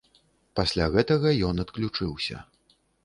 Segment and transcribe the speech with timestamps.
[0.59, 2.37] Пасля гэтага ён адключыўся.